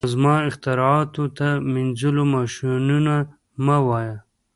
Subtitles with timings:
[0.03, 3.15] او زما اختراعاتو ته مینځلو ماشینونه
[3.65, 4.17] مه وایه